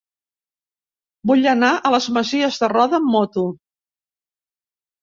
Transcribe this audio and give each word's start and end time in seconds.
Vull 1.31 1.45
anar 1.53 1.69
a 1.75 1.93
les 1.97 2.09
Masies 2.17 2.59
de 2.65 2.71
Roda 2.75 3.01
amb 3.03 3.13
moto. 3.19 3.47